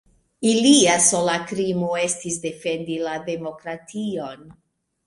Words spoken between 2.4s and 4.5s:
defendi la demokration.